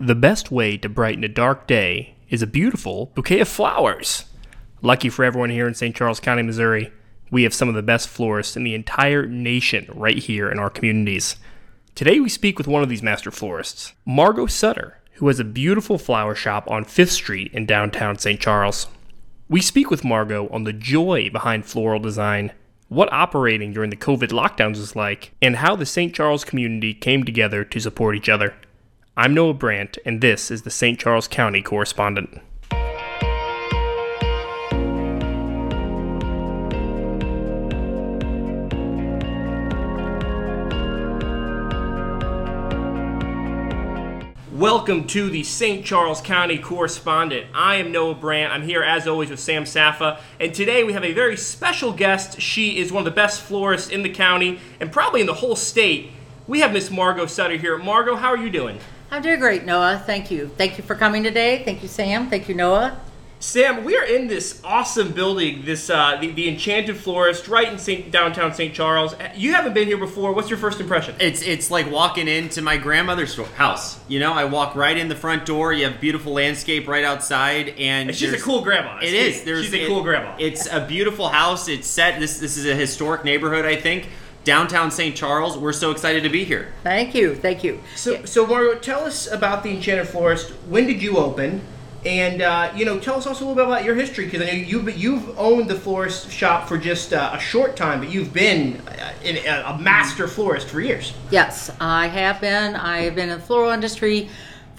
[0.00, 4.26] The best way to brighten a dark day is a beautiful bouquet of flowers.
[4.80, 5.92] Lucky for everyone here in St.
[5.92, 6.92] Charles County, Missouri,
[7.32, 10.70] we have some of the best florists in the entire nation right here in our
[10.70, 11.34] communities.
[11.96, 15.98] Today we speak with one of these master florists, Margot Sutter, who has a beautiful
[15.98, 18.38] flower shop on 5th Street in downtown St.
[18.38, 18.86] Charles.
[19.48, 22.52] We speak with Margot on the joy behind floral design,
[22.86, 26.14] what operating during the COVID lockdowns is like, and how the St.
[26.14, 28.54] Charles community came together to support each other.
[29.20, 30.96] I'm Noah Brandt, and this is the St.
[30.96, 32.40] Charles County Correspondent.
[44.52, 45.84] Welcome to the St.
[45.84, 47.46] Charles County Correspondent.
[47.52, 48.52] I am Noah Brandt.
[48.52, 52.40] I'm here as always with Sam Safa, and today we have a very special guest.
[52.40, 55.56] She is one of the best florists in the county and probably in the whole
[55.56, 56.12] state.
[56.46, 57.76] We have Miss Margot Sutter here.
[57.78, 58.78] Margot, how are you doing?
[59.10, 60.02] I'm doing great, Noah.
[60.04, 60.48] Thank you.
[60.56, 61.62] Thank you for coming today.
[61.64, 62.28] Thank you, Sam.
[62.28, 63.00] Thank you, Noah.
[63.40, 67.78] Sam, we are in this awesome building, this uh, the, the Enchanted Florist, right in
[67.78, 68.74] Saint, downtown St.
[68.74, 69.14] Charles.
[69.36, 70.32] You haven't been here before.
[70.32, 71.14] What's your first impression?
[71.20, 74.00] It's it's like walking into my grandmother's house.
[74.08, 75.72] You know, I walk right in the front door.
[75.72, 78.98] You have beautiful landscape right outside, and And she's a cool grandma.
[79.00, 79.44] It is.
[79.44, 80.34] There's, she's a it- cool grandma.
[80.40, 81.68] It's a beautiful house.
[81.68, 82.18] It's set.
[82.18, 83.64] This this is a historic neighborhood.
[83.64, 84.08] I think
[84.44, 85.16] downtown St.
[85.16, 85.58] Charles.
[85.58, 86.72] We're so excited to be here.
[86.82, 87.34] Thank you.
[87.34, 87.80] Thank you.
[87.96, 90.50] So, so Margot, tell us about the Enchanted Florist.
[90.68, 91.62] When did you open?
[92.06, 94.46] And uh, you know, tell us also a little bit about your history because I
[94.46, 98.32] know you've you've owned the florist shop for just uh, a short time, but you've
[98.32, 101.12] been uh, a, a master florist for years.
[101.32, 102.76] Yes, I have been.
[102.76, 104.30] I have been in the floral industry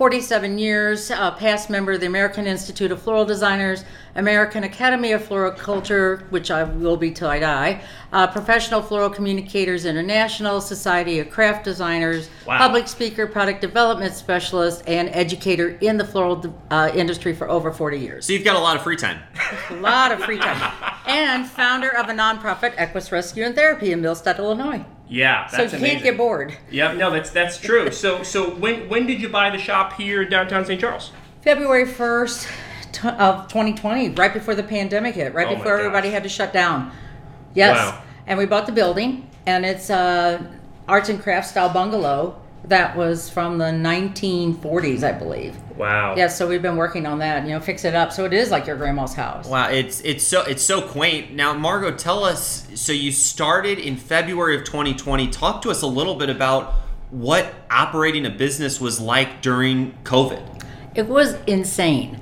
[0.10, 3.84] 47 years, uh, past member of the American Institute of Floral Designers,
[4.16, 7.82] American Academy of Floriculture, which I will be till I die,
[8.14, 12.60] uh, Professional Floral Communicators International, Society of Craft Designers, Wow.
[12.60, 18.00] public speaker, product development specialist, and educator in the floral uh, industry for over 40
[18.00, 18.26] years.
[18.26, 19.20] So you've got a lot of free time.
[19.70, 20.72] A lot of free time.
[21.08, 24.86] and founder of a nonprofit, Equus Rescue and Therapy in Millstadt, Illinois.
[25.10, 26.56] Yeah, So you can't get bored.
[26.70, 27.92] Yep, no, that's that's true.
[27.92, 30.80] So, so when when did you buy the shop here in downtown St.
[30.80, 31.12] Charles?
[31.42, 32.48] February 1st
[33.18, 36.92] of 2020, right before the pandemic hit, right Oh before everybody had to shut down.
[37.56, 37.78] Yes.
[37.78, 38.04] Wow.
[38.28, 40.46] And we bought the building, and it's a
[40.88, 45.56] arts and crafts style bungalow that was from the 1940s, I believe.
[45.76, 46.16] Wow.
[46.16, 48.52] Yeah, so we've been working on that, you know, fix it up so it is
[48.52, 49.48] like your grandma's house.
[49.48, 51.34] Wow, it's it's so it's so quaint.
[51.34, 52.68] Now, Margot, tell us.
[52.76, 55.28] So you started in February of 2020.
[55.30, 56.76] Talk to us a little bit about
[57.12, 60.64] what operating a business was like during COVID.
[60.96, 62.22] It was insane.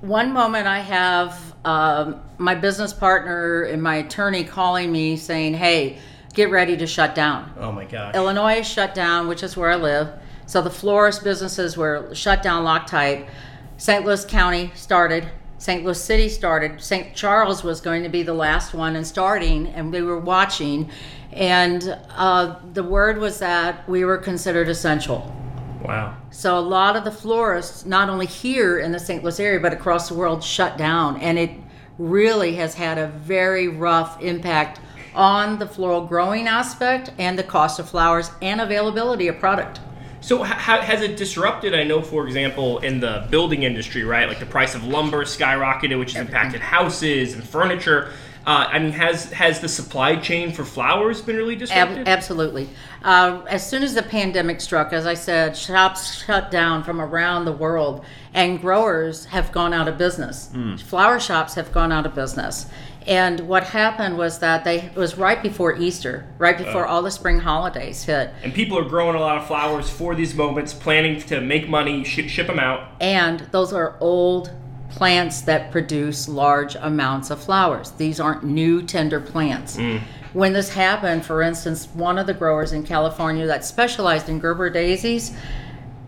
[0.00, 5.98] One moment I have um, my business partner and my attorney calling me saying, hey,
[6.34, 7.52] get ready to shut down.
[7.58, 8.14] Oh my gosh.
[8.14, 10.08] Illinois is shut down, which is where I live.
[10.46, 13.28] So the florist businesses were shut down, locked tight.
[13.76, 14.04] St.
[14.04, 15.28] Louis County started.
[15.58, 15.84] St.
[15.84, 16.82] Louis City started.
[16.82, 17.14] St.
[17.14, 20.90] Charles was going to be the last one and starting, and we were watching.
[21.32, 25.34] And uh, the word was that we were considered essential.
[25.82, 26.16] Wow.
[26.30, 29.22] So a lot of the florists, not only here in the St.
[29.22, 31.20] Louis area, but across the world, shut down.
[31.20, 31.50] And it
[31.98, 34.80] really has had a very rough impact
[35.14, 39.80] on the floral growing aspect and the cost of flowers and availability of product.
[40.20, 41.74] So how, has it disrupted?
[41.74, 44.26] I know, for example, in the building industry, right?
[44.26, 48.10] Like the price of lumber skyrocketed, which has impacted houses and furniture.
[48.46, 52.00] Uh, I mean, has has the supply chain for flowers been really disrupted?
[52.00, 52.68] Ab- absolutely.
[53.02, 57.46] Uh, as soon as the pandemic struck, as I said, shops shut down from around
[57.46, 58.04] the world,
[58.34, 60.50] and growers have gone out of business.
[60.84, 62.66] Flower shops have gone out of business.
[63.06, 66.64] And what happened was that they it was right before Easter, right uh.
[66.64, 68.30] before all the spring holidays hit.
[68.42, 72.04] and people are growing a lot of flowers for these moments, planning to make money,
[72.04, 72.88] sh- ship them out.
[73.00, 74.50] And those are old
[74.90, 77.90] plants that produce large amounts of flowers.
[77.92, 79.76] These aren't new tender plants.
[79.76, 80.00] Mm.
[80.32, 84.70] When this happened, for instance, one of the growers in California that specialized in Gerber
[84.70, 85.36] daisies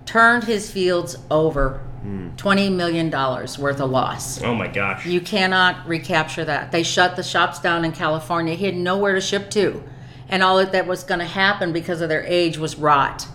[0.05, 1.81] turned his fields over.
[2.05, 4.43] $20 million worth of loss.
[4.43, 5.07] Oh my gosh.
[5.07, 6.73] You cannot recapture that.
[6.73, 8.55] They shut the shops down in California.
[8.55, 9.83] He had nowhere to ship to.
[10.29, 13.27] And all that was going to happen because of their age was rot.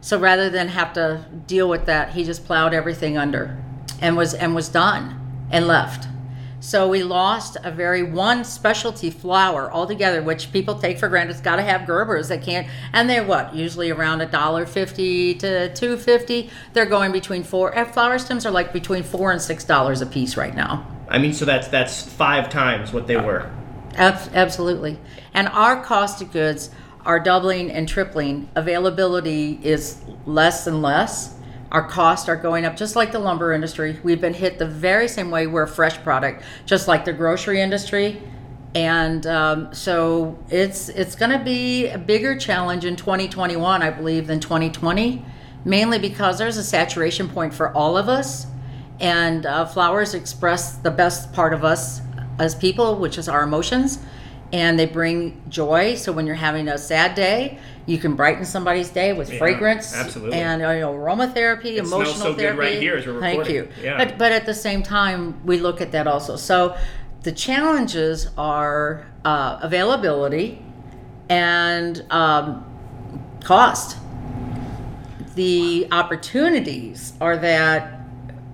[0.00, 3.62] So rather than have to deal with that, he just plowed everything under
[4.00, 6.06] and was and was done and left.
[6.60, 11.32] So we lost a very one specialty flower altogether, which people take for granted.
[11.32, 12.28] It's got to have Gerbers.
[12.28, 16.50] They can't, and they're what usually around a dollar fifty to two fifty.
[16.72, 17.76] They're going between four.
[17.76, 20.84] Uh, and flower stems are like between four and six dollars a piece right now.
[21.08, 23.50] I mean, so that's that's five times what they were.
[23.94, 24.98] Ab- absolutely.
[25.34, 26.70] And our cost of goods
[27.06, 28.48] are doubling and tripling.
[28.56, 31.37] Availability is less and less.
[31.70, 33.98] Our costs are going up, just like the lumber industry.
[34.02, 35.46] We've been hit the very same way.
[35.46, 38.22] We're a fresh product, just like the grocery industry,
[38.74, 44.26] and um, so it's it's going to be a bigger challenge in 2021, I believe,
[44.26, 45.24] than 2020,
[45.64, 48.46] mainly because there's a saturation point for all of us,
[48.98, 52.00] and uh, flowers express the best part of us
[52.38, 53.98] as people, which is our emotions
[54.52, 55.94] and they bring joy.
[55.94, 59.94] So when you're having a sad day, you can brighten somebody's day with Yeah, fragrance
[59.94, 60.38] absolutely.
[60.38, 62.58] and you know, aromatherapy, It emotional so good therapy.
[62.58, 63.68] right here as we're Thank you.
[63.82, 63.96] Yeah.
[64.02, 66.36] But but at the same time, we look at that also.
[66.36, 66.76] So
[67.22, 70.62] the challenges are uh, availability
[71.28, 72.64] and um,
[73.44, 73.98] cost.
[75.34, 78.00] The opportunities are that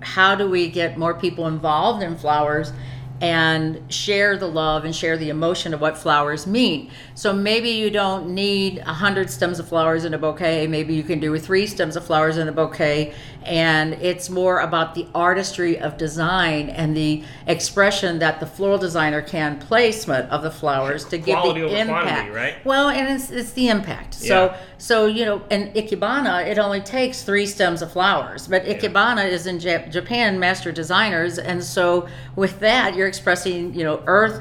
[0.01, 2.73] how do we get more people involved in flowers
[3.21, 6.91] and share the love and share the emotion of what flowers mean.
[7.15, 10.67] So maybe you don't need a hundred stems of flowers in a bouquet.
[10.67, 13.15] Maybe you can do three stems of flowers in a bouquet.
[13.45, 19.23] And it's more about the artistry of design and the expression that the floral designer
[19.23, 22.65] can placement of the flowers to give the impact quantity, right?
[22.65, 24.15] well and it's, it's the impact.
[24.15, 24.57] So Yeah.
[24.79, 29.47] so you know, in Ikebana, it only takes three stems of flowers, but Ikebana is
[29.47, 34.41] in Jap- Japan master designers, and so with that, you're expressing you know earth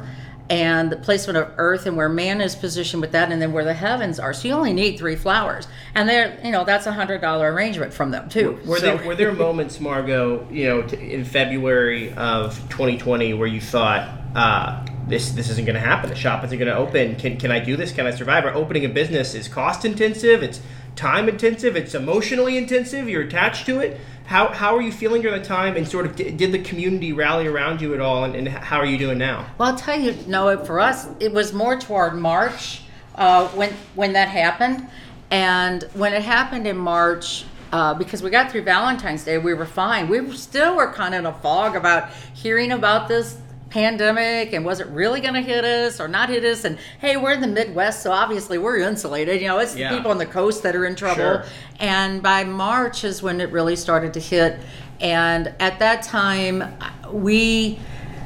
[0.49, 3.63] and the placement of earth and where man is positioned with that, and then where
[3.63, 4.33] the heavens are.
[4.33, 7.93] So you only need three flowers, and they're you know that's a hundred dollar arrangement
[7.93, 8.59] from them too.
[8.65, 13.47] Were So- there were there moments, Margot, you know, t- in February of 2020, where
[13.47, 16.09] you thought uh, this this isn't going to happen?
[16.09, 17.15] The shop isn't going to open.
[17.15, 17.91] Can can I do this?
[17.93, 18.43] Can I survive?
[18.45, 20.43] Or opening a business is cost intensive.
[20.43, 20.59] It's
[20.97, 21.75] time intensive.
[21.77, 23.07] It's emotionally intensive.
[23.07, 23.99] You're attached to it.
[24.25, 25.75] How how are you feeling during the time?
[25.75, 28.23] And sort of did, did the community rally around you at all?
[28.23, 29.45] And, and how are you doing now?
[29.57, 32.81] Well, I'll tell you, no, for us, it was more toward March
[33.15, 34.87] uh, when when that happened,
[35.29, 37.45] and when it happened in March.
[37.71, 40.07] Uh, because we got through Valentine's Day, we were fine.
[40.07, 43.37] We still were kind of in a fog about hearing about this
[43.73, 46.63] pandemic and was it really going to hit us or not hit us?
[46.63, 49.41] And hey, we're in the Midwest, so obviously we're insulated.
[49.41, 49.89] You know, it's Yeah.
[49.89, 51.15] the people on the coast that are in trouble.
[51.15, 51.43] Sure.
[51.79, 54.59] And by March is when it really started to hit.
[55.01, 56.63] And at that time,
[57.11, 57.79] we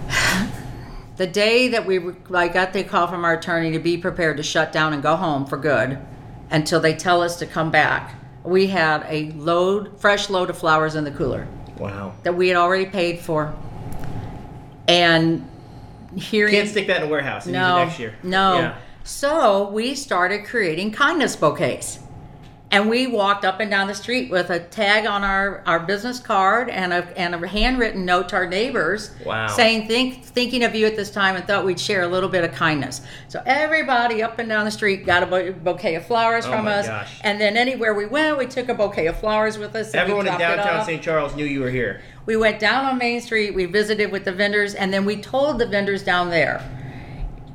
[1.15, 1.99] the day that we
[2.33, 5.15] I got the call from our attorney to be prepared to shut down and go
[5.15, 5.97] home for good
[6.51, 10.95] until they tell us to come back, we had a load, fresh load of flowers
[10.95, 11.47] in the cooler
[11.77, 12.13] Wow.
[12.23, 13.53] that we had already paid for.
[14.87, 15.47] And
[16.15, 18.15] hearing Can't stick that in a warehouse no, next year.
[18.23, 18.59] No.
[18.59, 18.77] Yeah.
[19.03, 21.99] So we started creating kindness bouquets.
[22.69, 26.19] And we walked up and down the street with a tag on our, our business
[26.19, 29.47] card and a, and a handwritten note to our neighbors Wow.
[29.47, 32.43] saying, Think, thinking of you at this time and thought we'd share a little bit
[32.43, 33.01] of kindness.
[33.29, 36.73] So everybody up and down the street got a bouquet of flowers Oh from my
[36.73, 36.87] us.
[36.87, 37.19] gosh.
[37.23, 39.93] And then anywhere we went, we took a bouquet of flowers with us.
[39.93, 40.85] Everyone in downtown.
[40.85, 41.01] St.
[41.01, 42.01] Charles knew you were here.
[42.25, 45.57] We went down on Main Street, we visited with the vendors, and then we told
[45.59, 46.61] the vendors down there,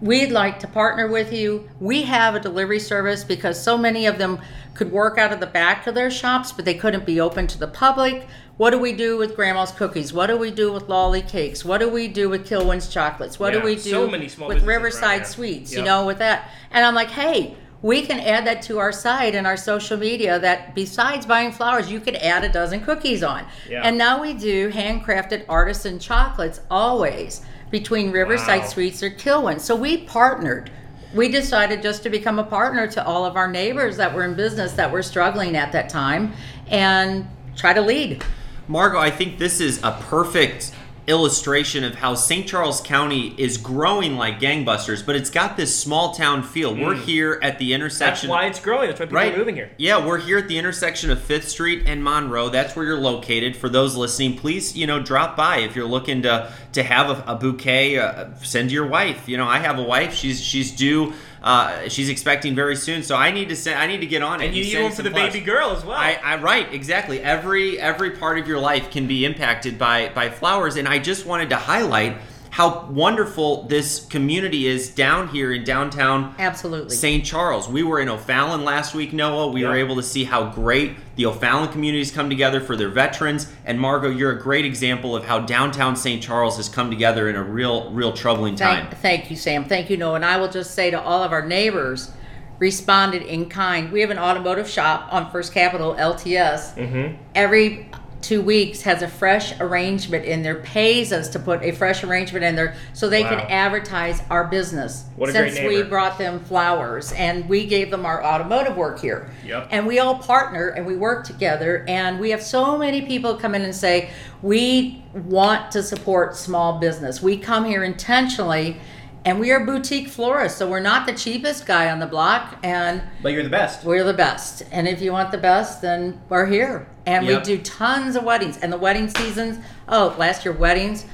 [0.03, 1.69] we'd like to partner with you.
[1.81, 4.41] We have a delivery service because so many of them
[4.75, 7.59] could work out of the back of their shops, but they couldn't be open to
[7.59, 8.27] the public.
[8.57, 10.13] What do we do with Grandma's cookies?
[10.13, 11.65] What do we do with Lolly cakes?
[11.65, 13.39] What do we do with Kilwin's chocolates?
[13.39, 15.25] What Yeah, do we do so many small with businesses around Riverside here.
[15.25, 15.73] Sweets?
[15.73, 15.87] You Yep.
[15.87, 16.51] know, with that.
[16.73, 20.39] And I'm like, hey, we can add that to our site and our social media
[20.39, 23.45] that besides buying flowers, you could add a dozen cookies on.
[23.69, 23.83] Yeah.
[23.85, 28.67] And now we do handcrafted artisan chocolates always between Riverside Wow.
[28.69, 29.61] Sweets or Kilwin.
[29.61, 30.71] So we partnered.
[31.13, 34.35] We decided just to become a partner to all of our neighbors that were in
[34.35, 36.33] business that were struggling at that time
[36.69, 37.27] and
[37.57, 38.23] try to lead.
[38.69, 40.73] Margot, I think this is a perfect
[41.07, 42.47] illustration of how St.
[42.47, 46.75] Charles County is growing like gangbusters, but it's got this small town feel.
[46.75, 48.29] We're here at the intersection.
[48.29, 48.89] That's why it's growing.
[48.89, 49.71] That's why people right are moving here.
[49.79, 52.49] Yeah, we're here at the intersection of Fifth Street and Monroe.
[52.49, 53.57] That's where you're located.
[53.57, 57.33] For those listening, please, you know, drop by if you're looking to to have a,
[57.33, 57.99] a bouquet.
[57.99, 59.29] Uh, send to your wife.
[59.29, 60.15] You know, I have a wife.
[60.15, 61.15] She's she's due.
[61.43, 63.79] Uh, she's expecting very soon, so I need to send.
[63.79, 64.47] I need to get on it.
[64.47, 65.33] And you need one for the flowers.
[65.33, 65.97] baby girl as well.
[65.97, 70.31] I, I right exactly every every part of your life can be impacted by by
[70.31, 72.17] flowers and i just wanted to highlight
[72.53, 76.95] how wonderful this community is down here in downtown Absolutely.
[76.95, 80.51] st charles we were in o'fallon last week noah we were able to see how
[80.51, 85.17] great the o'fallon communities come together for their veterans and margot you're a great example
[85.17, 88.99] of how downtown st charles has come together in a real real troubling time Thank,
[88.99, 89.65] thank you, Sam.
[89.65, 90.15] Thank you, Noah.
[90.15, 92.11] And I will just say to all of our neighbors,
[92.59, 93.93] responded in kind.
[93.93, 96.75] We have an automotive shop on First Capitol LTS.
[96.77, 97.23] Mm-hmm.
[97.35, 97.89] Every
[98.23, 102.45] two weeks has a fresh arrangement in there, pays us to put a fresh arrangement
[102.45, 105.05] in there so they can advertise our business.
[105.17, 109.01] What a great Since we brought them flowers and we gave them our automotive work
[109.01, 109.31] here.
[109.45, 109.69] Yep.
[109.71, 113.55] And we all partner and we work together and we have so many people come
[113.55, 114.11] in and say,
[114.41, 117.21] We want to support small business.
[117.21, 118.81] We come here intentionally
[119.25, 123.03] and we are boutique florists, so we're not the cheapest guy on the block and
[123.23, 123.85] But you're the best.
[123.85, 124.63] we're the best.
[124.73, 126.87] And if you want the best, then we're here.
[127.07, 127.39] And Yep.
[127.47, 128.59] we do tons of weddings.
[128.59, 131.05] And the wedding seasons, oh, last year weddings,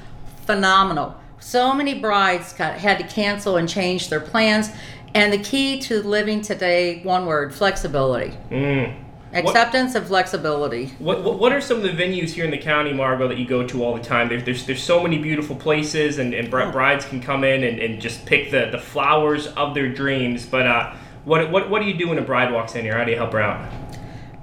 [0.47, 1.17] phenomenal.
[1.41, 4.71] So many brides got, had to cancel and change their plans.
[5.15, 8.37] And the key to living today, one word, flexibility.
[8.51, 8.95] Mm.
[9.47, 10.87] Acceptance and flexibility.
[10.99, 13.47] What, what what are some of the venues here in the county, Margot, that you
[13.47, 14.29] go to all the time?
[14.29, 17.79] There's there's, there's so many beautiful places, and, and bri- brides can come in and,
[17.79, 20.47] and just pick the, the flowers of their dreams.
[20.47, 22.97] But uh, what, what what do you do when a bride walks in here?
[22.97, 23.71] How do you help her out?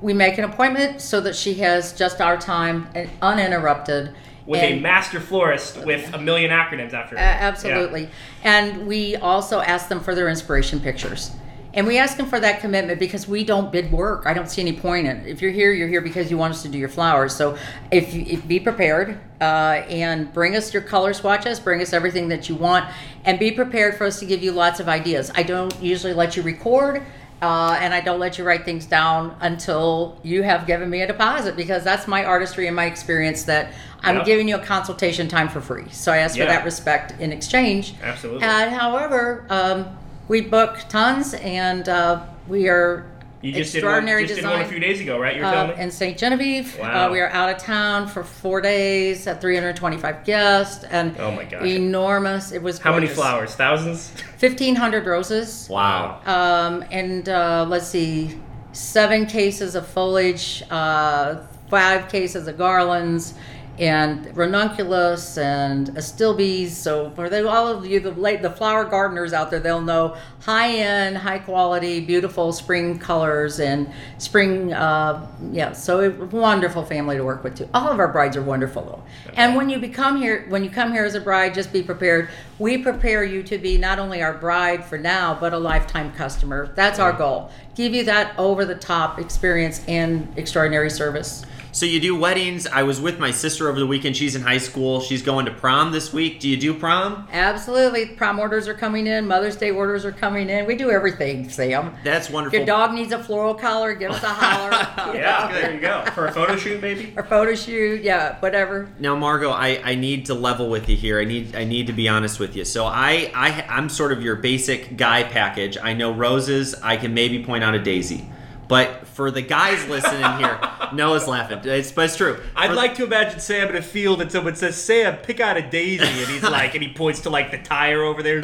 [0.01, 4.13] We make an appointment so that she has just our time and uninterrupted.
[4.45, 7.21] With a master florist with a million acronyms after A- it.
[7.21, 8.09] absolutely.
[8.43, 11.31] And we also ask them for their inspiration pictures.
[11.75, 14.25] And we ask them for that commitment because we don't bid work.
[14.25, 15.27] I don't see any point in it.
[15.27, 17.35] If you're here, you're here because you want us to do your flowers.
[17.35, 17.57] So
[17.91, 22.29] if you if, be prepared uh, and bring us your color swatches, bring us everything
[22.29, 22.85] that you want,
[23.25, 25.31] and be prepared for us to give you lots of ideas.
[25.35, 27.03] I don't usually let you record.
[27.41, 31.07] Uh, and I don't let you write things down until you have given me a
[31.07, 34.25] deposit because that's my artistry and my experience that I'm Yep.
[34.25, 35.83] giving you a consultation time for free.
[35.91, 36.45] So I ask Yeah.
[36.45, 37.93] for that respect in exchange.
[38.01, 38.41] Absolutely.
[38.41, 39.85] And however, um,
[40.27, 43.05] we book tons, and uh, we are
[43.41, 45.35] You just did one, extraordinary just did one a few days ago, right?
[45.35, 46.17] You were uh, in St.
[46.17, 47.07] Genevieve, Wow.
[47.07, 51.43] uh, we are out of town for four days at 325 guests, and Oh my
[51.43, 51.63] gosh.
[51.63, 52.51] enormous.
[52.51, 53.53] It was How many flowers?
[53.55, 54.11] Thousands.
[54.39, 55.67] 1,500 roses.
[55.69, 56.21] Wow.
[56.25, 58.39] Um, and uh, let's see,
[58.71, 63.33] seven cases of foliage, uh, five cases of garlands,
[63.79, 66.69] and ranunculus and astilbes.
[66.69, 70.15] So for the, all of you, the late, the flower gardeners out there, they'll know
[70.41, 74.73] high end, high quality, beautiful spring colors and spring.
[74.73, 77.69] Uh, yeah, so a wonderful family to work with too.
[77.73, 79.31] All of our brides are wonderful though.
[79.35, 82.29] And when you become here, when you come here as a bride, just be prepared.
[82.59, 86.71] We prepare you to be not only our bride for now, but a lifetime customer.
[86.75, 87.51] That's our goal.
[87.75, 91.45] Give you that over the top experience and extraordinary service.
[91.75, 92.65] So you do weddings.
[92.67, 94.15] I was with my sister over the weekend.
[94.15, 95.01] She's in high school.
[95.01, 96.39] She's going to prom this week.
[96.39, 97.27] Do you do prom?
[97.33, 98.05] Absolutely.
[98.05, 100.65] Prom orders are coming in, Mother's Day orders are coming in.
[100.67, 101.93] We do everything, Sam.
[102.05, 102.59] That's If wonderful.
[102.59, 104.71] your dog needs a floral collar, give us a holler.
[105.17, 106.05] yeah, there you go.
[106.13, 107.13] For a photo shoot, maybe.
[107.17, 108.87] Or photo shoot, yeah, whatever.
[108.97, 111.19] Now, Margot, I, I need to level with you here.
[111.19, 112.63] I need I need to be honest with you.
[112.63, 115.77] So I, I I'm sort of your basic guy package.
[115.83, 116.73] I know roses.
[116.81, 118.25] I can maybe point out a daisy,
[118.67, 120.59] but for the guys listening here,
[120.93, 121.59] Noah's laughing.
[121.63, 122.39] It's but it's true.
[122.55, 125.57] I'd For- like to imagine Sam in a field and someone says, "Sam, pick out
[125.57, 128.41] a daisy," and he's like, and he points to like the tire over there.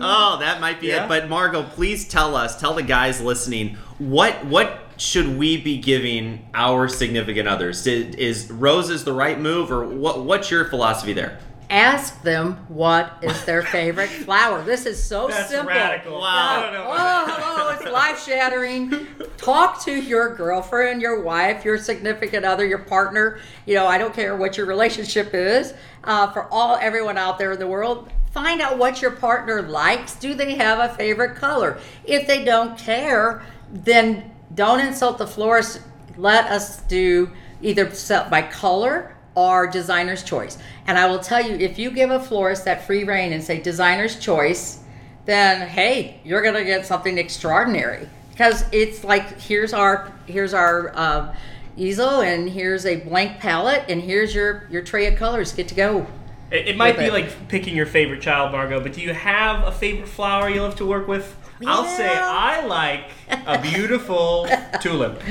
[0.00, 1.04] Oh, that might be Yeah?
[1.04, 1.08] it.
[1.08, 6.48] But Margot, please tell us, tell the guys listening, what what should we be giving
[6.54, 7.86] our significant others?
[7.86, 10.22] Is, is roses the right move, or what?
[10.24, 11.38] What's your philosophy there?
[11.68, 14.62] Ask them what is their favorite flower.
[14.62, 15.68] This is so That's simple.
[15.68, 16.20] radical.
[16.20, 16.20] Wow.
[16.24, 16.86] I don't know.
[16.88, 19.06] Oh, hello, it's life shattering.
[19.36, 23.40] Talk to your girlfriend, your wife, your significant other, your partner.
[23.64, 25.74] You know, I don't care what your relationship is.
[26.04, 30.14] Uh, for all everyone out there in the world, find out what your partner likes.
[30.14, 31.78] Do they have a favorite color?
[32.04, 33.42] If they don't care,
[33.72, 35.80] then don't insult the florist.
[36.16, 37.30] Let us do
[37.60, 37.90] either
[38.30, 40.58] by color or designer's choice.
[40.88, 43.60] And I will tell you, if you give a florist that free reign and say
[43.60, 44.80] designer's choice,
[45.26, 51.36] then hey, you're gonna get something extraordinary because it's like here's our here's our uh,
[51.76, 55.52] easel and here's a blank palette and here's your your tray of colors.
[55.52, 56.06] Get to go.
[56.50, 57.12] It, it might be it.
[57.12, 60.76] like picking your favorite child, Margot, but do you have a favorite flower you love
[60.76, 61.36] to work with?
[61.66, 63.06] I'll say I like
[63.46, 64.48] a beautiful
[64.80, 65.22] tulip.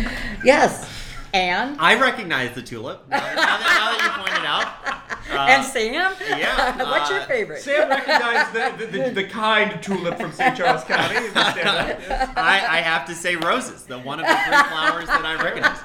[0.43, 0.89] Yes,
[1.35, 3.07] and I recognize the tulip.
[3.09, 5.01] Now that, now that, now that you pointed out.
[5.27, 6.13] Uh, and Sam.
[6.21, 7.59] yeah, What's your uh, favorite?
[7.59, 10.55] Sam recognized the, the, the, the kind tulip from St.
[10.55, 11.15] Charles County.
[11.35, 15.79] I, I have to say roses, the one of the three flowers that I recognize.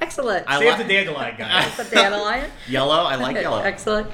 [0.00, 0.44] Excellent.
[0.48, 1.68] I Sam's li- a dandelion guy.
[1.70, 2.50] the dandelion.
[2.68, 3.58] Yellow, I like yellow.
[3.62, 4.10] Excellent.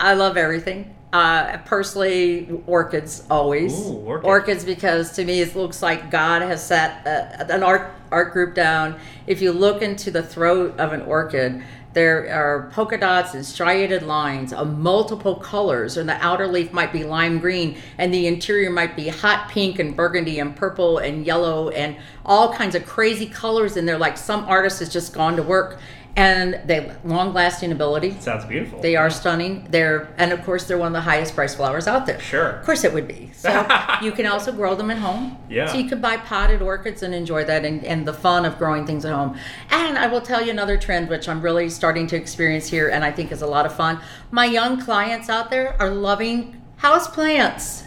[0.00, 0.96] I love everything.
[1.12, 3.78] Uh, personally, orchids always.
[3.86, 4.26] Ooh, orchid.
[4.26, 8.54] Orchids because to me it looks like God has set uh an art art group
[8.54, 8.98] down.
[9.26, 14.02] If you look into the throat of an orchid, there are polka dots and striated
[14.02, 18.70] lines of multiple colors, and the outer leaf might be lime green, and the interior
[18.70, 23.26] might be hot pink and burgundy and purple and yellow and all kinds of crazy
[23.26, 23.98] colors in there.
[23.98, 25.78] Like some artist has just gone to work
[26.14, 28.18] and they long lasting ability.
[28.20, 28.80] Sounds beautiful.
[28.80, 29.66] They are stunning.
[29.70, 32.20] They're and of course they're one of the highest priced flowers out there.
[32.20, 32.50] Sure.
[32.50, 33.30] Of course it would be.
[33.34, 33.66] So
[34.02, 35.38] you can also grow them at home.
[35.48, 35.66] Yeah.
[35.66, 38.86] So you could buy potted orchids and enjoy that and, and the fun of growing
[38.86, 39.38] things at home.
[39.70, 43.04] And I will tell you another trend which I'm really starting to experience here and
[43.04, 43.98] I think is a lot of fun.
[44.30, 47.84] My young clients out there are loving houseplants.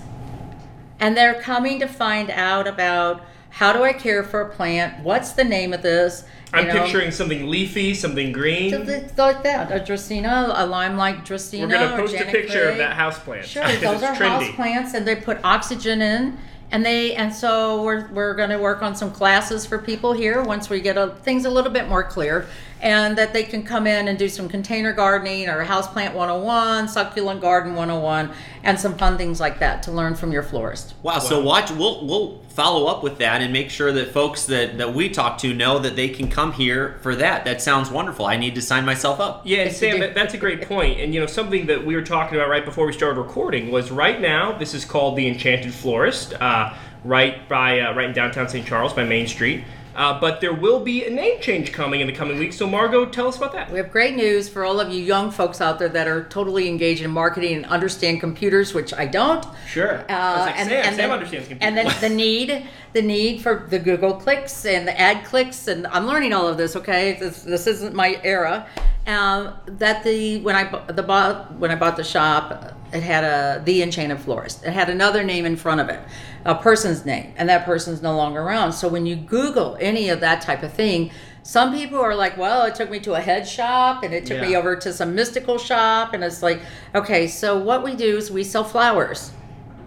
[1.00, 5.04] And they're coming to find out about how do I care for a plant?
[5.04, 6.26] What's the name of this?
[6.56, 8.72] I'm know, picturing something leafy, something green.
[8.72, 9.72] Something like that.
[9.72, 11.62] A Dracaena, a limelight Dracaena.
[11.62, 13.46] We're gonna post a picture of that house plant.
[13.46, 14.28] Sure, those it's are trendy.
[14.28, 16.38] house plants, and they put oxygen in,
[16.72, 20.42] and they and so we're we're going to work on some classes for people here
[20.42, 22.48] once we get a, things a little bit more clear,
[22.82, 27.42] and that they can come in and do some container gardening or houseplant 101, succulent
[27.42, 28.32] garden 101,
[28.66, 30.96] and some fun things like that to learn from your florist.
[31.04, 31.20] Wow.
[31.20, 31.70] So watch.
[31.70, 35.38] We'll we'll follow up with that and make sure that folks that that we talk
[35.38, 37.46] to know that they can come here for that.
[37.46, 38.26] That sounds wonderful.
[38.26, 39.44] I need to sign myself up.
[39.46, 41.00] Yeah, and Yes, Sam, that, that's a great point.
[41.00, 43.92] And you know, something that we were talking about right before we started recording was
[43.92, 44.58] right now.
[44.58, 48.66] This is called the Enchanted Florist, uh, right by uh, right in downtown St.
[48.66, 49.64] Charles by Main Street.
[49.96, 52.58] Uh, but there will be a name change coming in the coming weeks.
[52.58, 53.72] So, Margot, tell us about that.
[53.72, 56.68] We have great news for all of you young folks out there that are totally
[56.68, 59.46] engaged in marketing and understand computers, which I don't.
[59.68, 60.00] Sure.
[60.10, 61.68] Uh, like, and, Sam, and Sam then, understands computers.
[61.68, 65.88] And then the need, the need for the Google clicks and the ad clicks, and
[65.88, 66.76] I'm learning all of this.
[66.76, 68.68] Okay, this, this isn't my era.
[69.08, 73.62] Um, that the when I the bought when I bought the shop, it had a
[73.64, 74.64] the Enchanted Florist.
[74.64, 76.00] It had another name in front of it,
[76.46, 78.74] a person's name, and that person's no longer around.
[78.74, 81.12] So when you Google any of that type of thing.
[81.48, 84.42] Some people are like, well, it took me to a head shop and it took
[84.42, 86.16] me over to some mystical shop.
[86.16, 86.60] And it's like,
[86.96, 89.32] okay, so what we do is we sell flowers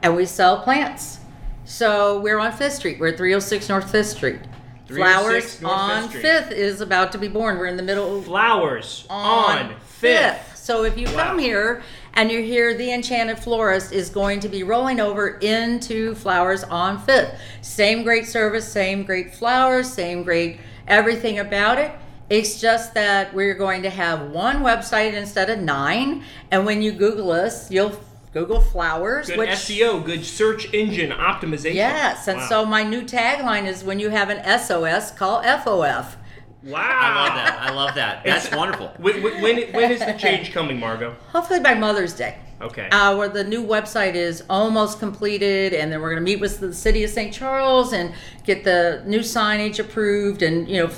[0.05, 1.19] and we sell plants.
[1.65, 3.01] So we're on Fifth Street.
[3.01, 4.39] We're at 306 North Fifth Street.
[4.87, 7.59] Flowers on Fifth is about to be born.
[7.59, 10.57] We're in the middle of Flowers on, fifth.
[10.57, 11.25] So if you Wow.
[11.25, 11.83] come here
[12.19, 16.99] and you hear the Enchanted Florist is going to be rolling over into Flowers on
[16.99, 17.39] Fifth.
[17.63, 20.59] Same great service, same great flowers, same great
[20.89, 21.93] everything about it.
[22.29, 26.25] It's just that we're going to have one website instead of nine.
[26.51, 27.97] And when you Google us, you'll
[28.33, 31.75] Google flowers, Good which SEO, good search engine optimization.
[31.75, 32.49] Yes, and Wow.
[32.49, 36.17] so my new tagline is when you have an SOS, call FOF.
[36.65, 37.59] Wow, I love that.
[37.63, 38.25] I love that.
[38.25, 38.89] That's wonderful.
[38.99, 41.17] When, when, when, when is the change coming, Margot?
[41.33, 42.39] Hopefully by Mother's Day.
[42.61, 42.89] Okay.
[42.91, 46.59] Uh, where the new website is almost completed, and then we're going to meet with
[46.59, 47.33] the city of St.
[47.33, 48.13] Charles and
[48.45, 50.91] get the new signage approved, and you know,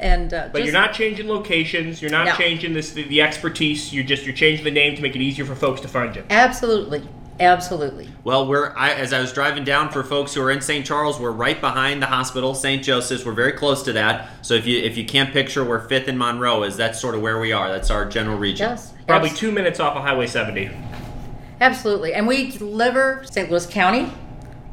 [0.00, 2.02] and uh, But just- you're not changing locations.
[2.02, 2.34] You're not No.
[2.34, 3.92] changing this the, the expertise.
[3.94, 6.24] You're just you're changing the name to make it easier for folks to find you.
[6.28, 7.08] absolutely,
[7.40, 8.08] absolutely.
[8.24, 10.84] Well, we're I, as I was driving down for folks who are in St.
[10.86, 12.82] Charles, we're right behind the hospital, St.
[12.82, 13.24] Joseph's.
[13.24, 14.28] We're very close to that.
[14.42, 17.20] So if you if you can't picture where Fifth and Monroe is, that's sort of
[17.20, 17.70] where we are.
[17.70, 18.68] That's our general region.
[18.70, 20.70] Yes, Probably abs- two minutes off of Highway 70.
[21.60, 22.14] absolutely.
[22.14, 23.50] And we deliver St.
[23.50, 24.10] Louis County,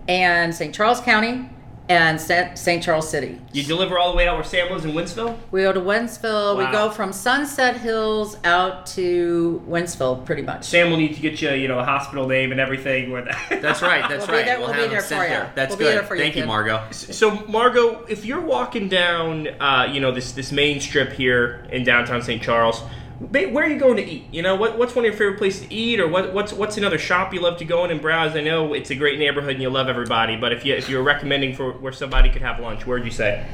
[0.08, 0.74] and St.
[0.76, 1.50] Charles County,
[1.90, 2.58] and St.
[2.58, 2.82] St.
[2.82, 3.40] Charles City.
[3.52, 5.38] You deliver all the way out where Sam lives in Wentzville.
[5.52, 6.58] We go to Wentzville.
[6.58, 10.64] We go from Sunset Hills out to Wentzville, pretty much.
[10.64, 13.12] Sam will need to get you, you know, a hospital name and everything.
[13.12, 14.08] With That's right.
[14.10, 14.46] That's We'll be right.
[14.46, 15.30] there- we'll we'll be have there for you.
[15.30, 15.52] there.
[15.56, 15.96] That's We'll be good.
[15.98, 16.48] there for Thank you, kid.
[16.48, 16.82] Margot.
[16.92, 21.84] So, Margot, if you're walking down, uh, you know, this this main strip here in
[21.84, 22.42] downtown St.
[22.42, 22.90] Charles, ba-
[23.32, 24.26] where are you going to eat?
[24.32, 26.78] You know, what, what's one of your favorite places to eat, or what, what's what's
[26.78, 28.36] another shop you love to go in and browse?
[28.36, 31.04] I know it's a great neighborhood and you love everybody, but if you if you're
[31.04, 33.46] recommending for where somebody could have lunch, where'd you say?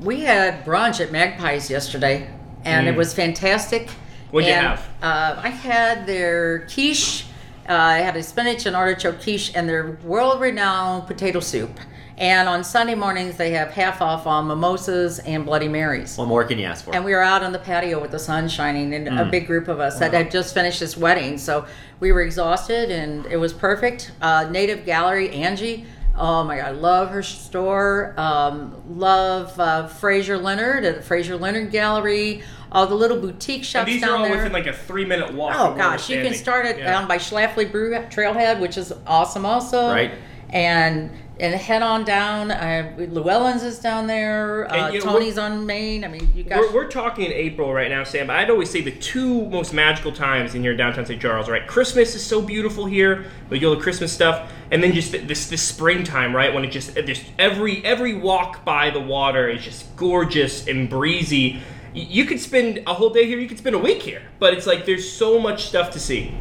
[0.00, 2.30] We had brunch at Magpies yesterday,
[2.64, 3.86] and it was fantastic.
[3.86, 3.92] Mm.
[4.30, 4.88] What'd you have?
[5.02, 7.26] Uh, I had their quiche.
[7.68, 11.80] Uh, I had a spinach and artichoke quiche and their world-renowned potato soup.
[12.18, 16.16] And on Sunday mornings, they have half off on mimosas and Bloody Marys.
[16.16, 16.94] What more can you ask for?
[16.94, 19.20] And we were out on the patio with the sun shining, and Mm.
[19.20, 21.36] a big group of us that had just finished this wedding.
[21.36, 21.66] So
[22.00, 24.12] we were exhausted, and it was perfect.
[24.22, 25.84] Uh, Native Gallery, Angie.
[26.18, 28.14] Oh my God, I love her store.
[28.16, 32.42] Um, love uh, Fraser Leonard at the Fraser Leonard Gallery.
[32.72, 34.36] All the little boutique shops And shops these are all there.
[34.36, 35.54] within like a three minute walk.
[35.54, 36.84] Oh of where we're gosh, you can start it Yeah.
[36.86, 39.90] down by Schlafly Brew Trailhead, which is awesome also.
[39.90, 40.12] Right.
[40.50, 42.50] And and head on down.
[42.50, 44.70] Uh, Llywelyn's is down there.
[44.70, 46.04] Uh, And, you know, Tony's on Main.
[46.04, 46.58] I mean, you guys.
[46.58, 48.28] We're, we're talking in April right now, Sam.
[48.28, 51.20] But I'd always say the two most magical times in here in downtown St.
[51.20, 51.66] Charles, right?
[51.66, 53.26] Christmas is so beautiful here.
[53.50, 56.52] We get all the Christmas stuff, and then just this this springtime, right?
[56.54, 61.60] When it just just every every walk by the water is just gorgeous and breezy.
[61.92, 63.38] You could spend a whole day here.
[63.38, 66.34] You could spend a week here, but it's like there's so much stuff to see.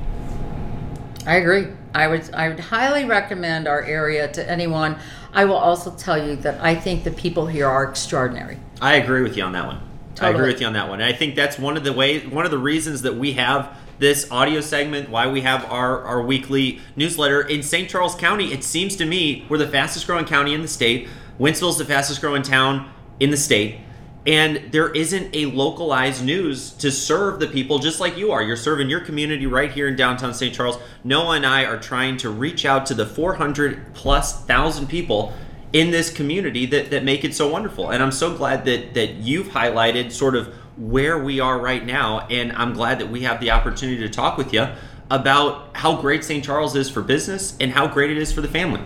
[1.26, 1.68] I agree.
[1.94, 4.98] I would I would highly recommend our area to anyone.
[5.34, 8.60] I will also tell you that I think the people here are extraordinary.
[8.82, 9.82] I agree with you on that one.
[10.22, 11.02] I agree with you on that one.
[11.02, 13.78] And I think that's one of the way one of the reasons that we have
[13.98, 17.90] this audio segment, why we have our, our weekly newsletter in St.
[17.90, 18.52] Charles County.
[18.52, 21.08] It seems to me we're the fastest growing county in the state.
[21.40, 23.80] Wentzville's the fastest growing town in the state.
[24.26, 28.42] And there isn't a localized news to serve the people just like you are.
[28.42, 30.54] You're serving your community right here in downtown St.
[30.54, 30.80] Charles.
[31.04, 35.34] Noah and I are trying to reach out to the 400 plus thousand people
[35.74, 37.92] in this community that, that make it so wonderful.
[37.92, 42.22] And I'm so glad that, that you've highlighted sort of where we are right now.
[42.28, 44.68] And I'm glad that we have the opportunity to talk with you
[45.12, 46.44] about how great St.
[46.44, 48.82] Charles is for business and how great it is for the family.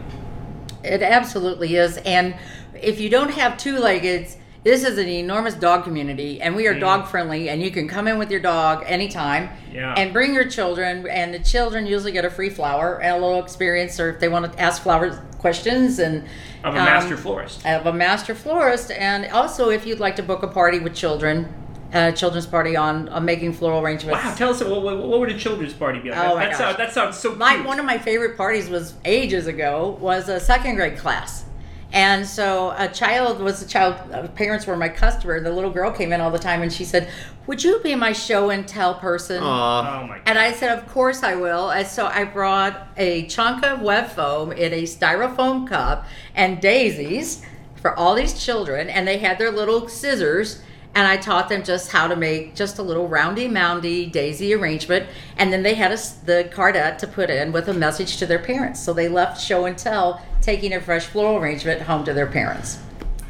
[0.84, 1.97] It absolutely is.
[1.97, 2.36] And
[2.73, 6.77] if you don't have two leggeds, this is an enormous dog community, and we are
[6.77, 7.49] dog friendly.
[7.49, 9.93] And you can come in with your dog anytime, Yeah.
[9.97, 11.07] and bring your children.
[11.07, 14.27] And the children usually get a free flower and a little experience, or if they
[14.27, 16.25] want to ask flower questions and
[16.63, 17.65] Of a um, master florist.
[17.65, 18.91] of a master florist.
[18.91, 21.53] And also, if you'd like to book a party with children,
[21.93, 24.23] a children's party on, on making floral arrangements.
[24.23, 26.19] Wow, tell us what, what, what would a children's party be like?
[26.19, 26.57] Oh that, my that, gosh.
[26.59, 27.65] sounds, that sounds so my cute.
[27.65, 31.45] one of my favorite parties was ages ago was a second grade class
[31.91, 35.91] and so a child was a child uh, parents were my customer the little girl
[35.91, 37.10] came in all the time and she said
[37.47, 40.02] would you be my show and tell person Aw.
[40.04, 40.23] oh my god.
[40.28, 41.71] and I said, of course I will.
[41.71, 47.43] And so I brought a chunk of web foam in a styrofoam cup and daisies
[47.82, 48.88] for all these children.
[48.88, 50.62] And they had their little scissors.
[50.99, 55.07] And I taught them just how to make just a little roundy moundy daisy arrangement.
[55.38, 58.38] And then they had a the cardette to put in with a message to their
[58.38, 58.81] parents.
[58.83, 62.79] So they left show and tell, taking a fresh floral arrangement home to their parents.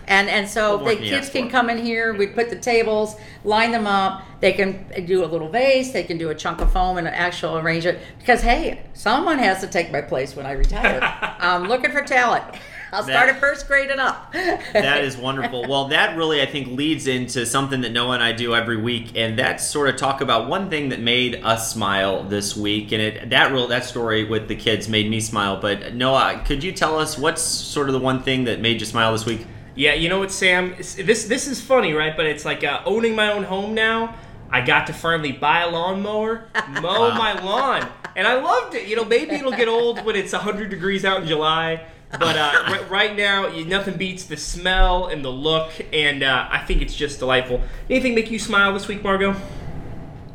[0.08, 2.16] And and so the kids can come in here.
[2.16, 4.24] We put the tables, line them up.
[4.40, 5.92] They can do a little vase.
[5.92, 8.00] They can do a chunk of foam and an actual arrangement.
[8.18, 11.02] Because hey, someone has to take my place when I retire.
[11.40, 12.46] I'm looking for talent.
[12.92, 14.32] I'll start That- at first grade and up.
[14.34, 15.66] that is wonderful.
[15.68, 19.12] Well, that really, I think, leads into something that Noah and I do every week,
[19.16, 22.92] and that's sort of talk about one thing that made us smile this week.
[22.92, 25.58] And it that real that story with the kids made me smile.
[25.60, 28.86] But Noah, could you tell us what's sort of the one thing that made you
[28.86, 29.46] smile this week?
[29.76, 30.72] Yeah, you know what, Sam?
[30.72, 32.16] It's- This this is funny, right?
[32.18, 34.16] But it's like uh, owning my own home now.
[34.52, 36.46] I got to finally buy a lawnmower,
[36.82, 38.88] mow my lawn, and I loved it.
[38.88, 42.64] You know, maybe it'll get old when it's 100 degrees out in July, but uh,
[42.68, 46.82] right, right now, you, nothing beats the smell and the look, and uh, I think
[46.82, 47.62] it's just delightful.
[47.90, 49.36] Anything make you smile this week, Margot?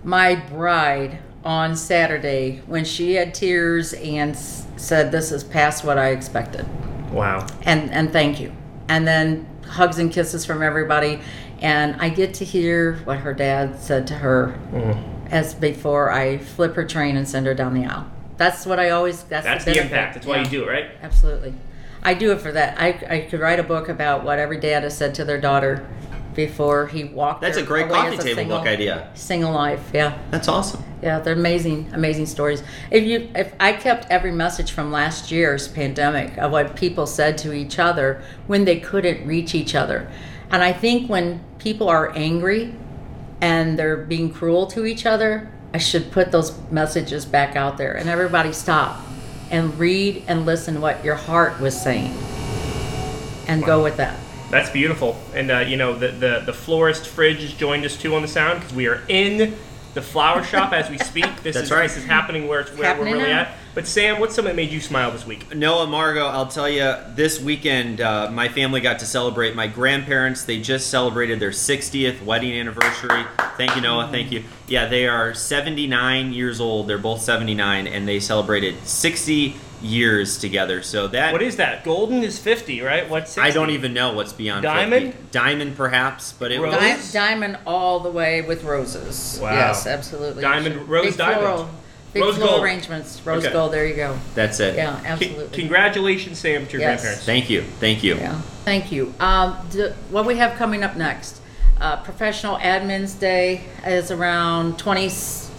[0.03, 5.99] my bride on Saturday when she had tears and s- said, "This is past what
[5.99, 6.67] I expected."
[7.11, 7.47] Wow.
[7.65, 8.53] and and thank you
[8.89, 11.21] and then hugs and kisses from everybody
[11.63, 14.59] and i get to hear what her dad said to her
[15.31, 18.91] as before i flip her train and send her down the aisle that's what i
[18.91, 19.93] always that's, That's the benefit.
[19.93, 20.15] impact.
[20.15, 20.91] That's why Yeah, you do it, right?
[21.03, 21.55] absolutely
[22.03, 24.83] i do it for that I, I could write a book about what every dad
[24.83, 25.87] has said to their daughter
[26.35, 29.09] before he walked That's her a great coffee a table single, book idea.
[29.15, 30.83] single life yeah That's awesome.
[31.01, 32.65] yeah, they're amazing, amazing stories.
[32.91, 37.39] If you, if I kept every message from last year's pandemic of what people said
[37.39, 40.11] to each other when they couldn't reach each other,
[40.51, 42.75] and I think when people are angry
[43.41, 47.97] and they're being cruel to each other, I should put those messages back out there
[47.97, 49.01] and everybody stop
[49.51, 52.17] and read and listen what your heart was saying,
[53.49, 54.19] and go with that.
[54.51, 55.21] That's beautiful.
[55.35, 58.29] And uh, you know, the, the the florist fridge has joined us too on the
[58.29, 59.57] sound because we are in
[59.95, 61.25] the flower shop as we speak.
[61.45, 61.83] This That's is right.
[61.83, 63.41] this is happening where it's where Happening we're really now.
[63.43, 63.55] at.
[63.75, 65.55] But Sam, what's something that made you smile this week?
[65.55, 69.55] Noah Margot, I'll tell you, this weekend uh, my family got to celebrate.
[69.55, 73.25] My grandparents, they just celebrated their 60th wedding anniversary.
[73.57, 74.09] Thank you, Noah.
[74.11, 74.45] Thank you.
[74.69, 76.87] Yeah, they are 79 years old.
[76.89, 80.83] They're both 79, and they celebrated 60 years together.
[80.83, 81.85] So that What is that?
[81.85, 83.09] Golden is fifty, right?
[83.09, 83.41] What's 60?
[83.43, 85.13] I don't even know what's beyond Diamond?
[85.13, 85.29] 50.
[85.31, 86.75] Diamond, perhaps, but it Rose?
[86.75, 87.13] was.
[87.13, 89.39] Di- diamond all the way with roses.
[89.43, 89.53] Wow.
[89.53, 90.43] Yes, absolutely.
[90.43, 91.41] Diamond- rose big diamond.
[91.41, 91.71] Floral,
[92.13, 92.65] big Rose floral gold.
[92.65, 93.21] arrangements.
[93.25, 93.53] Rose Okay.
[93.53, 93.73] gold.
[93.73, 94.17] There you go.
[94.35, 94.77] That's it.
[94.77, 95.59] Yeah, Con- absolutely.
[95.59, 97.01] congratulations, Sam, to your Yes.
[97.03, 97.25] grandparents.
[97.27, 97.63] Thank you.
[97.81, 98.17] Thank you.
[98.17, 98.41] Yeah.
[98.65, 99.13] Thank you.
[99.21, 101.41] Um, d- what we have coming up next?
[101.81, 105.11] Uh, Professional Admins Day is around 20,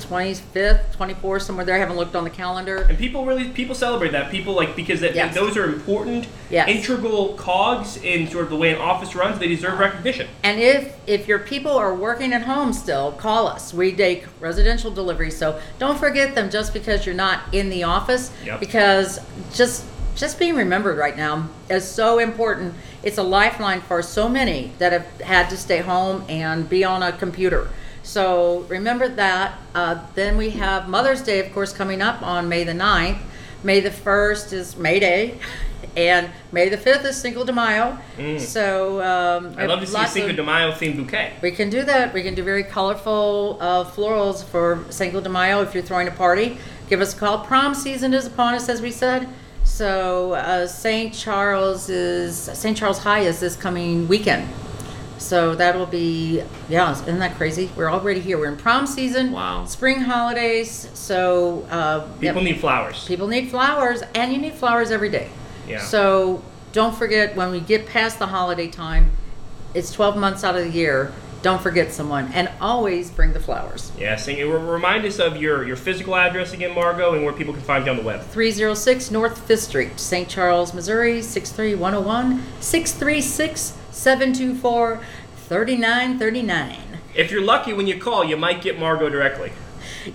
[0.10, 1.76] 25th, 24th, somewhere there.
[1.76, 2.86] I haven't looked on the calendar.
[2.90, 4.32] And people really people celebrate that.
[4.32, 5.34] People like because that, Yes.
[5.36, 6.68] those are important, Yes.
[6.70, 9.40] integral cogs in sort of the way an office runs.
[9.40, 10.28] They deserve recognition.
[10.44, 13.74] And if if your people are working at home still, call us.
[13.74, 18.32] We take residential delivery, so don't forget them just because you're not in the office.
[18.46, 18.60] Yep.
[18.60, 19.20] Because
[19.54, 19.84] just
[20.16, 22.74] just being remembered right now is so important.
[23.04, 27.04] It's a lifeline for so many that have had to stay home and be on
[27.04, 27.68] a computer.
[28.06, 29.60] So remember that.
[29.74, 33.18] Uh, then we have Mother's Day, of course, coming up on May the 9th.
[33.64, 35.40] May the 1st is May Day,
[35.98, 37.98] and May the 5th is Cinco de Mayo.
[38.38, 41.34] So um, I'd love to see a Cinco de Mayo themed bouquet.
[41.42, 42.14] we can do that.
[42.14, 46.12] We can do very colorful uh, florals for Cinco de Mayo if you're throwing a
[46.12, 46.60] party.
[46.88, 47.40] Give us a call.
[47.40, 49.28] Prom season is upon us, as we said.
[49.64, 51.12] So uh, St.
[51.12, 52.78] Charles is St.
[52.78, 54.48] Charles High is this coming weekend.
[55.18, 57.70] So that'll be yeah, isn't that crazy?
[57.76, 58.38] We're already here.
[58.38, 59.32] We're in prom season.
[59.32, 59.66] Wow.
[59.66, 60.90] Spring holidays.
[60.94, 62.54] So uh, People yep.
[62.54, 63.06] need flowers.
[63.06, 65.30] People need flowers, and you need flowers every day.
[65.68, 65.80] Yeah.
[65.80, 69.12] So don't forget when we get past the holiday time,
[69.74, 71.14] it's 12 months out of the year.
[71.42, 73.92] Don't forget someone, and always bring the flowers.
[74.00, 77.54] Yeah, sing, re- remind us of your, your physical address again, Margot, and where people
[77.54, 78.22] can find you on the web.
[78.22, 80.28] 306 North Fifth Street, St.
[80.28, 85.00] Charles, Missouri 63101 636 724
[85.38, 86.78] 3939.
[87.16, 89.54] If you're lucky when you call, you might get Margot directly.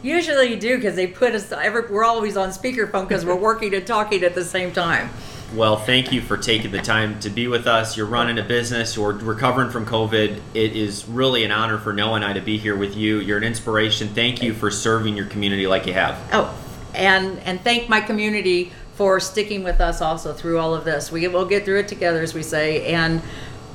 [0.03, 1.51] Usually you do because they put us.
[1.51, 5.09] Every, we're always on speakerphone because we're working and talking at the same time.
[5.55, 7.97] Well, thank you for taking the time to be with us.
[7.97, 10.41] You're running a business, you're recovering from COVID.
[10.55, 13.19] It is really an honor for Noah and I to be here with you.
[13.19, 14.09] You're an inspiration.
[14.09, 16.21] Thank you for serving your community like you have.
[16.33, 16.57] Oh,
[16.95, 21.11] and and thank my community for sticking with us also through all of this.
[21.11, 23.23] We will get through it together, as we say, and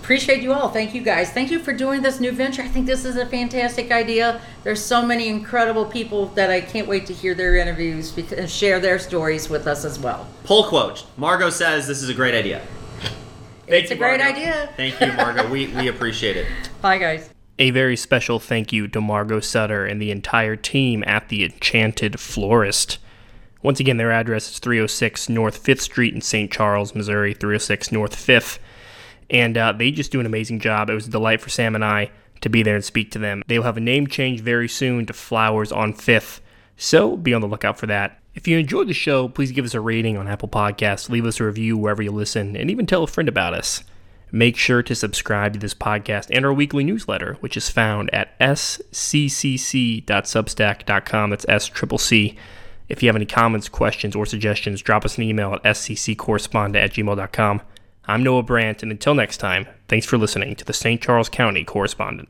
[0.06, 0.70] appreciate you all.
[0.70, 1.32] Thank you guys.
[1.32, 2.62] Thank you for doing this new venture.
[2.62, 4.40] I think this is a fantastic idea.
[4.64, 8.48] There's so many incredible people that I can't wait to hear their interviews bec- and
[8.48, 10.28] share their stories with us as well.
[10.44, 12.62] Pull quote Margot says this is a great idea.
[13.68, 14.36] Thank it's you, a great Margot.
[14.42, 14.70] idea.
[14.78, 15.50] Thank you, Margot.
[15.50, 16.46] we, we appreciate it.
[16.84, 17.32] Bye, guys.
[17.58, 22.20] A very special thank you to Margot Sutter and the entire team at the Enchanted
[22.20, 23.00] Florist.
[23.64, 26.52] Once again, their address is 306 North 5th Street in St.
[26.52, 28.60] Charles, Missouri, 306 North 5th.
[29.30, 30.90] And uh, they just do an amazing job.
[30.90, 32.12] It was a delight for Sam and I
[32.42, 33.44] to be there and speak to them.
[33.48, 36.42] They will have a name change very soon to Flowers on 5th,
[36.78, 38.22] so be on the lookout for that.
[38.36, 41.40] If you enjoyed the show, please give us a rating on Apple Podcasts, leave us
[41.40, 43.84] a review wherever you listen, and even tell a friend about us.
[44.32, 48.38] Make sure to subscribe to this podcast and our weekly newsletter, which is found at
[48.40, 51.30] sccc.substack.com.
[51.30, 52.36] That's S triple C.
[52.90, 56.92] If you have any comments, questions, or suggestions, drop us an email at scccorrespondent at
[56.92, 57.62] gmail.com.
[58.08, 61.02] I'm Noah Brandt, and until next time, thanks for listening to the St.
[61.02, 62.30] Charles County Correspondent.